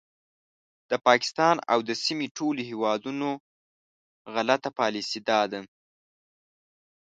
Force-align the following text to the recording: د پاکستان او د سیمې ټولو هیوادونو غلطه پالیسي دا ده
د 0.89 0.91
پاکستان 1.07 1.55
او 1.71 1.79
د 1.89 1.91
سیمې 2.03 2.27
ټولو 2.37 2.61
هیوادونو 2.69 3.29
غلطه 4.33 4.69
پالیسي 4.79 5.19
دا 5.29 5.41
ده 5.51 5.59